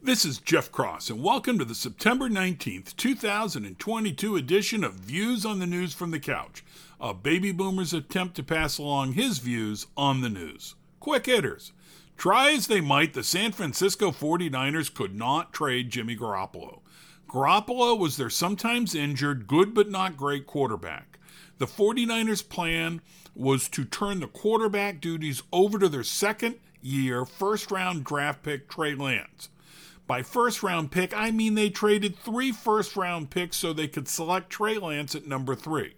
[0.00, 5.58] This is Jeff Cross, and welcome to the September 19th, 2022 edition of Views on
[5.58, 6.64] the News from the Couch,
[7.00, 10.76] a baby boomer's attempt to pass along his views on the news.
[11.00, 11.72] Quick hitters.
[12.16, 16.78] Try as they might, the San Francisco 49ers could not trade Jimmy Garoppolo.
[17.28, 21.18] Garoppolo was their sometimes injured, good but not great quarterback.
[21.58, 23.00] The 49ers' plan
[23.34, 28.68] was to turn the quarterback duties over to their second year, first round draft pick,
[28.68, 29.48] Trey Lance.
[30.08, 34.08] By first round pick, I mean they traded three first round picks so they could
[34.08, 35.96] select Trey Lance at number three.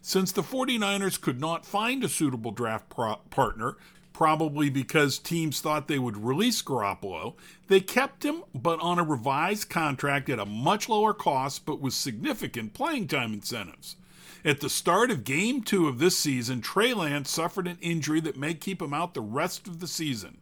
[0.00, 3.76] Since the 49ers could not find a suitable draft pro- partner,
[4.12, 7.34] probably because teams thought they would release Garoppolo,
[7.66, 11.92] they kept him, but on a revised contract at a much lower cost but with
[11.92, 13.96] significant playing time incentives.
[14.44, 18.38] At the start of game two of this season, Trey Lance suffered an injury that
[18.38, 20.38] may keep him out the rest of the season.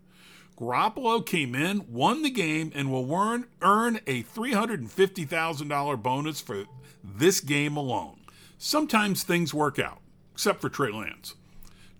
[0.59, 6.65] Garoppolo came in, won the game, and will earn, earn a $350,000 bonus for
[7.05, 8.19] this game alone.
[8.59, 10.01] Sometimes things work out,
[10.33, 11.37] except for Trey Lance.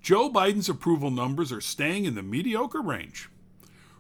[0.03, 3.29] Joe Biden's approval numbers are staying in the mediocre range.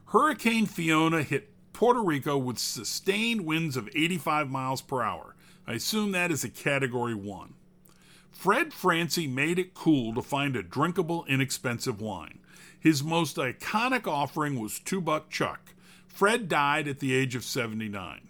[0.06, 5.36] Hurricane Fiona hit Puerto Rico with sustained winds of 85 miles per hour.
[5.68, 7.54] I assume that is a category 1.
[8.32, 12.40] Fred Franzia made it cool to find a drinkable, inexpensive wine.
[12.80, 15.74] His most iconic offering was Two Buck Chuck.
[16.06, 18.28] Fred died at the age of 79.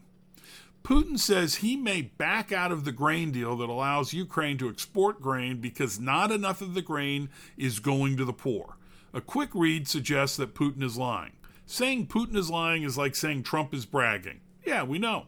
[0.83, 5.21] Putin says he may back out of the grain deal that allows Ukraine to export
[5.21, 8.77] grain because not enough of the grain is going to the poor.
[9.13, 11.33] A quick read suggests that Putin is lying.
[11.67, 14.41] Saying Putin is lying is like saying Trump is bragging.
[14.65, 15.27] Yeah, we know.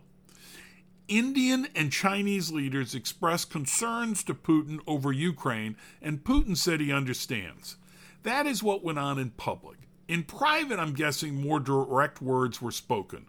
[1.08, 7.76] Indian and Chinese leaders expressed concerns to Putin over Ukraine, and Putin said he understands.
[8.22, 9.78] That is what went on in public.
[10.08, 13.26] In private, I'm guessing more direct words were spoken.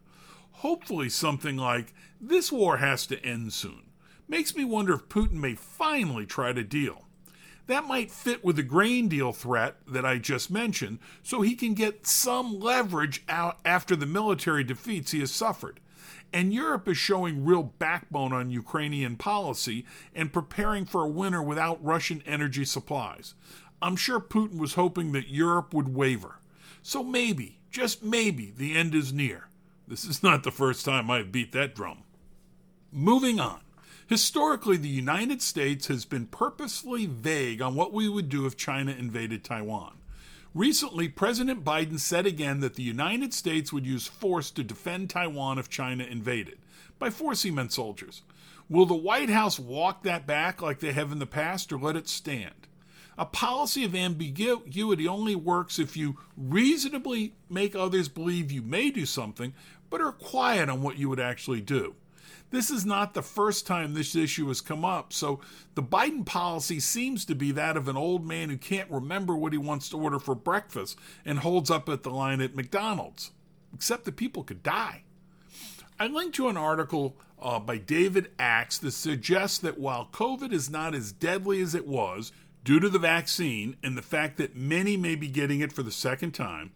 [0.52, 3.84] Hopefully, something like, This war has to end soon.
[4.28, 7.06] Makes me wonder if Putin may finally try to deal.
[7.68, 11.74] That might fit with the grain deal threat that I just mentioned, so he can
[11.74, 15.80] get some leverage out after the military defeats he has suffered.
[16.34, 19.86] And Europe is showing real backbone on Ukrainian policy
[20.16, 23.36] and preparing for a winter without Russian energy supplies.
[23.82, 26.40] I'm sure Putin was hoping that Europe would waver.
[26.84, 29.48] So maybe, just maybe, the end is near.
[29.88, 32.04] This is not the first time I've beat that drum.
[32.92, 33.62] Moving on.
[34.08, 38.92] Historically, the United States has been purposely vague on what we would do if China
[38.92, 39.94] invaded Taiwan.
[40.54, 45.58] Recently, President Biden said again that the United States would use force to defend Taiwan
[45.58, 46.58] if China invaded.
[47.00, 48.22] By force, he meant soldiers.
[48.70, 51.96] Will the White House walk that back like they have in the past or let
[51.96, 52.68] it stand?
[53.22, 59.06] A policy of ambiguity only works if you reasonably make others believe you may do
[59.06, 59.54] something,
[59.92, 61.94] but are quiet on what you would actually do.
[62.50, 65.40] This is not the first time this issue has come up, so
[65.76, 69.54] the Biden policy seems to be that of an old man who can't remember what
[69.54, 73.30] he wants to order for breakfast and holds up at the line at McDonald's.
[73.72, 75.04] Except that people could die.
[76.00, 80.72] I linked to an article uh, by David Axe that suggests that while COVID is
[80.72, 82.32] not as deadly as it was
[82.64, 85.92] due to the vaccine and the fact that many may be getting it for the
[85.92, 86.72] second time,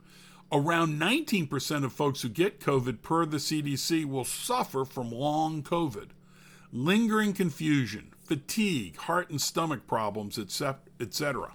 [0.51, 6.09] Around 19% of folks who get COVID per the CDC will suffer from long COVID.
[6.71, 11.53] Lingering confusion, fatigue, heart and stomach problems, etc.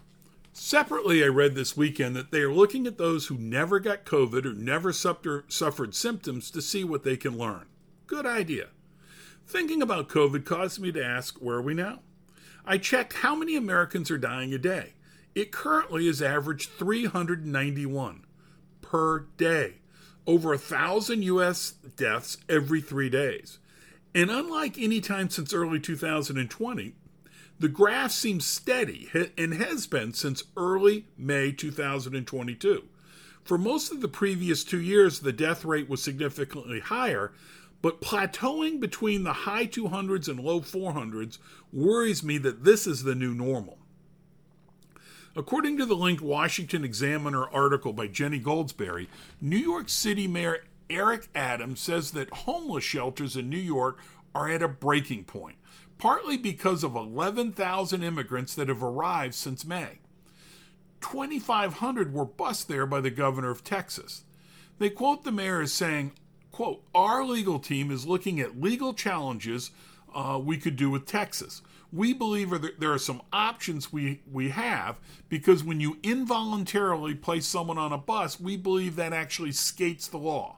[0.52, 4.44] Separately, I read this weekend that they are looking at those who never got COVID
[4.44, 7.66] or never suffered symptoms to see what they can learn.
[8.08, 8.69] Good idea.
[9.46, 12.00] Thinking about COVID caused me to ask where are we now?
[12.65, 14.94] I checked how many Americans are dying a day.
[15.34, 18.25] It currently is average 391
[18.82, 19.75] per day,
[20.26, 21.72] over a thousand U.S.
[21.97, 23.59] deaths every three days.
[24.15, 26.94] And unlike any time since early 2020,
[27.60, 32.84] the graph seems steady and has been since early May 2022.
[33.44, 37.32] For most of the previous two years, the death rate was significantly higher,
[37.82, 41.38] but plateauing between the high 200s and low 400s
[41.73, 43.79] worries me that this is the new normal.
[45.37, 49.06] According to the linked Washington Examiner article by Jenny Goldsberry,
[49.41, 54.00] New York City Mayor Eric Adams says that homeless shelters in New York
[54.35, 55.56] are at a breaking point,
[55.99, 60.00] partly because of 11,000 immigrants that have arrived since May.
[61.00, 64.25] 2,500 were bused there by the governor of Texas.
[64.79, 66.12] They quote the mayor as saying,
[66.60, 69.70] quote, Our legal team is looking at legal challenges
[70.14, 71.62] uh, we could do with Texas
[71.92, 74.98] we believe there are some options we, we have
[75.28, 80.18] because when you involuntarily place someone on a bus, we believe that actually skates the
[80.18, 80.56] law.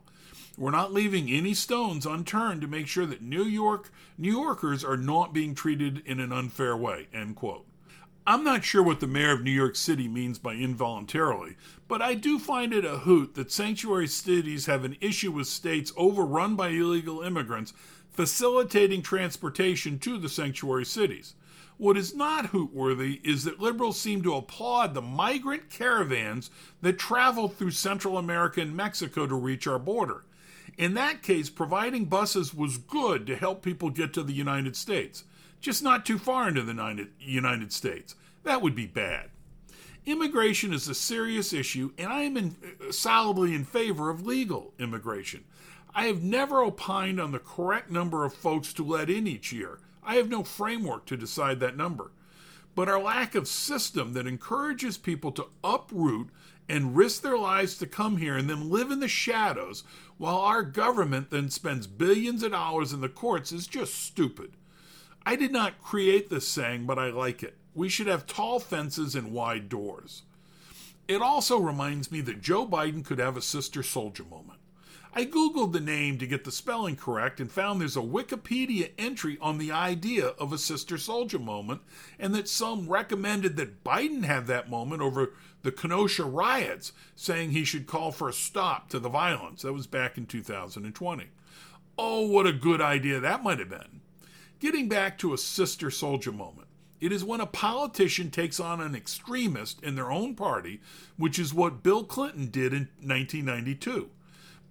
[0.57, 4.97] We're not leaving any stones unturned to make sure that New York New Yorkers are
[4.97, 7.07] not being treated in an unfair way.
[7.11, 7.65] End quote.
[8.25, 11.57] I'm not sure what the mayor of New York City means by involuntarily,
[11.89, 15.91] but I do find it a hoot that sanctuary cities have an issue with states
[15.97, 17.73] overrun by illegal immigrants
[18.11, 21.35] facilitating transportation to the sanctuary cities.
[21.75, 26.49] What is not hootworthy is that liberals seem to applaud the migrant caravans
[26.81, 30.23] that travel through Central America and Mexico to reach our border.
[30.77, 35.25] In that case, providing buses was good to help people get to the United States,
[35.63, 38.15] just not too far into the United States.
[38.43, 39.29] That would be bad.
[40.05, 42.55] Immigration is a serious issue, and I am in,
[42.91, 45.45] solidly in favor of legal immigration.
[45.95, 49.79] I have never opined on the correct number of folks to let in each year.
[50.03, 52.11] I have no framework to decide that number.
[52.75, 56.29] But our lack of system that encourages people to uproot
[56.67, 59.85] and risk their lives to come here and then live in the shadows
[60.17, 64.53] while our government then spends billions of dollars in the courts is just stupid.
[65.25, 67.55] I did not create this saying, but I like it.
[67.73, 70.23] We should have tall fences and wide doors.
[71.07, 74.59] It also reminds me that Joe Biden could have a Sister Souljah moment.
[75.15, 79.37] I Googled the name to get the spelling correct and found there's a Wikipedia entry
[79.39, 81.81] on the idea of a Sister Souljah moment,
[82.17, 87.63] and that some recommended that Biden have that moment over the Kenosha riots, saying he
[87.63, 89.61] should call for a stop to the violence.
[89.61, 91.27] That was back in 2020.
[91.97, 94.01] Oh, what a good idea that might have been.
[94.63, 96.69] Getting back to a Sister Souljah moment.
[97.01, 100.79] It is when a politician takes on an extremist in their own party,
[101.17, 104.09] which is what Bill Clinton did in 1992.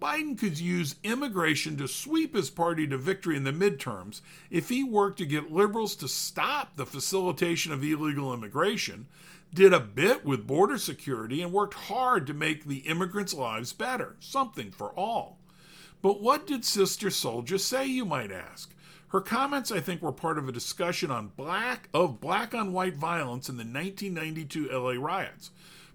[0.01, 4.83] Biden could use immigration to sweep his party to victory in the midterms if he
[4.83, 9.09] worked to get liberals to stop the facilitation of illegal immigration,
[9.53, 14.17] did a bit with border security, and worked hard to make the immigrants' lives better,
[14.21, 15.37] something for all.
[16.01, 18.75] But what did Sister Souljah say, you might ask?
[19.13, 22.97] Her comments, I think, were part of a discussion on black of black on white
[22.97, 25.51] violence in the 1992 LA riots.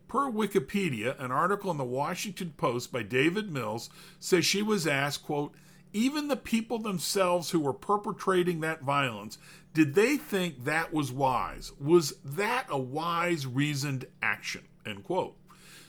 [0.07, 5.23] Per Wikipedia, an article in the Washington Post by David Mills says she was asked,
[5.23, 5.55] quote,
[5.93, 9.39] even the people themselves who were perpetrating that violence,
[9.73, 11.71] did they think that was wise?
[11.79, 14.65] Was that a wise, reasoned action?
[14.85, 15.35] End quote.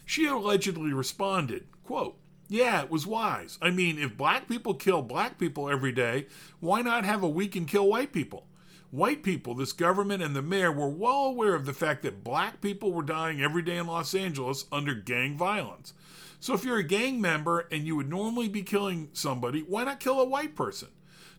[0.07, 2.18] She allegedly responded, quote,
[2.49, 3.59] yeah, it was wise.
[3.61, 6.27] I mean, if black people kill black people every day,
[6.61, 8.47] why not have a week and kill white people?
[8.91, 12.63] White people, this government, and the mayor were well aware of the fact that black
[12.63, 15.93] people were dying every day in Los Angeles under gang violence.
[16.41, 20.01] So if you're a gang member and you would normally be killing somebody, why not
[20.01, 20.89] kill a white person?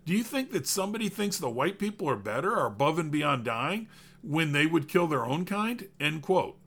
[0.05, 3.45] Do you think that somebody thinks the white people are better or above and beyond
[3.45, 3.87] dying
[4.21, 5.87] when they would kill their own kind?
[5.99, 6.57] End quote.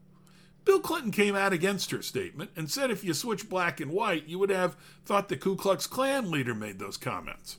[0.65, 4.29] Bill Clinton came out against her statement and said if you switch black and white,
[4.29, 7.59] you would have thought the Ku Klux Klan leader made those comments.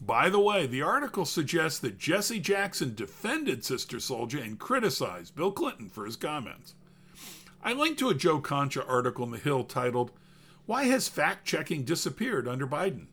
[0.00, 5.50] By the way, the article suggests that Jesse Jackson defended Sister Souljah and criticized Bill
[5.50, 6.74] Clinton for his comments.
[7.62, 10.12] I linked to a Joe Concha article in The Hill titled,
[10.66, 13.06] Why Has Fact Checking Disappeared Under Biden?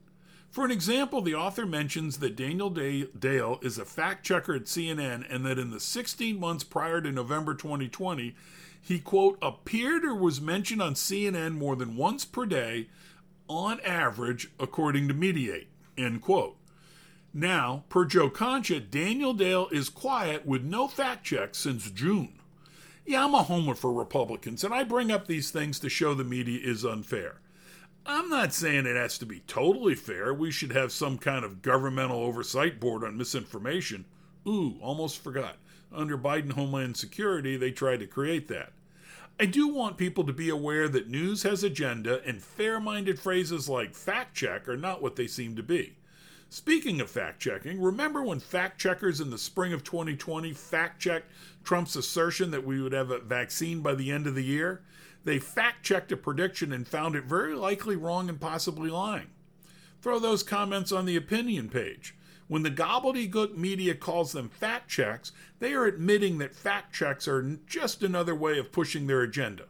[0.52, 5.25] For an example, the author mentions that Daniel Dale is a fact checker at CNN
[5.30, 8.36] and that in the 16 months prior to November 2020,
[8.85, 12.87] he, quote, appeared or was mentioned on CNN more than once per day
[13.47, 15.65] on average, according to Mediaite,
[15.97, 16.55] end quote.
[17.33, 22.33] Now, per Joe Concha, Daniel Dale is quiet with no fact checks since June.
[23.07, 26.23] Yeah, I'm a homer for Republicans, and I bring up these things to show the
[26.23, 27.42] media is unfair.
[28.06, 30.31] I'm not saying it has to be totally fair.
[30.31, 34.06] We should have some kind of governmental oversight board on misinformation.
[34.47, 35.57] Ooh, almost forgot.
[35.92, 38.73] Under Biden Homeland Security, they tried to create that.
[39.39, 43.68] I do want people to be aware that news has agenda, and fair minded phrases
[43.68, 45.97] like fact check are not what they seem to be.
[46.49, 51.30] Speaking of fact checking, remember when fact checkers in the spring of 2020 fact checked
[51.65, 54.81] Trump's assertion that we would have a vaccine by the end of the year?
[55.25, 59.31] They fact checked a prediction and found it very likely wrong and possibly lying.
[60.01, 62.15] Throw those comments on the opinion page.
[62.47, 67.57] When the gobbledygook media calls them fact checks, they are admitting that fact checks are
[67.66, 69.66] just another way of pushing their agenda.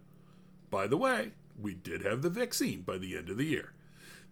[0.69, 3.71] By the way, we did have the vaccine by the end of the year.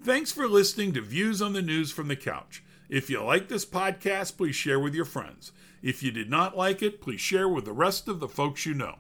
[0.02, 2.62] Thanks for listening to Views on the News from the Couch.
[2.90, 5.54] If you like this podcast, please share with your friends.
[5.82, 8.74] If you did not like it, please share with the rest of the folks you
[8.74, 8.98] know.